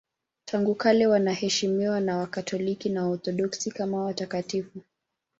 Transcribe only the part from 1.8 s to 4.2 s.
na Wakatoliki na Waorthodoksi kama